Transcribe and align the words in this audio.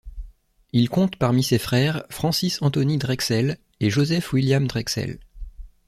Il 0.73 0.89
compte 0.89 1.15
parmi 1.17 1.43
ses 1.43 1.59
frères 1.59 2.01
Francis 2.09 2.59
Anthony 2.63 2.97
Drexel 2.97 3.59
et 3.79 3.91
Joseph 3.91 4.33
William 4.33 4.65
Drexel. 4.65 5.19